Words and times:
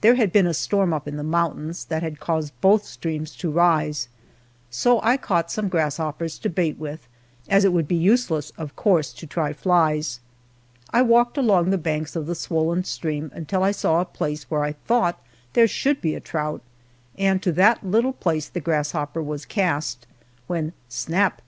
There 0.00 0.16
had 0.16 0.32
been 0.32 0.48
a 0.48 0.54
storm 0.54 0.92
up 0.92 1.06
in 1.06 1.14
the 1.16 1.22
mountains 1.22 1.84
that 1.84 2.02
had 2.02 2.18
caused 2.18 2.52
both 2.60 2.84
streams 2.84 3.36
to 3.36 3.48
rise, 3.48 4.08
so 4.70 5.00
I 5.04 5.16
caught 5.16 5.52
some 5.52 5.68
grasshoppers 5.68 6.36
to 6.40 6.50
bait 6.50 6.80
with, 6.80 7.06
as 7.48 7.64
it 7.64 7.72
would 7.72 7.86
be 7.86 7.94
useless, 7.94 8.50
of 8.58 8.74
course, 8.74 9.12
to 9.12 9.24
try 9.24 9.52
flies. 9.52 10.18
I 10.92 11.02
walked 11.02 11.38
along 11.38 11.70
the 11.70 11.78
banks 11.78 12.16
of 12.16 12.26
the 12.26 12.34
swollen 12.34 12.82
stream 12.82 13.30
until 13.32 13.62
I 13.62 13.70
saw 13.70 14.00
a 14.00 14.04
place 14.04 14.50
where 14.50 14.64
I 14.64 14.72
thought 14.72 15.24
there 15.52 15.68
should 15.68 16.00
be 16.00 16.16
a 16.16 16.20
trout, 16.20 16.60
and 17.16 17.40
to 17.44 17.52
that 17.52 17.86
little 17.86 18.14
place 18.14 18.48
the 18.48 18.58
grasshopper 18.58 19.22
was 19.22 19.44
cast, 19.44 20.08
when 20.48 20.72
snap! 20.88 21.40